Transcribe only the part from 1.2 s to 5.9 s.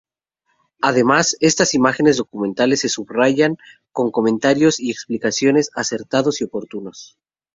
estas imágenes documentales se subrayan con comentarios y explicaciones